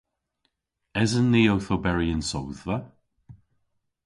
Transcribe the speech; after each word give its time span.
Esen 1.03 1.25
ni 1.31 1.43
owth 1.53 1.69
oberi 1.75 2.07
y'n 2.13 2.23
sodhva? 2.29 2.77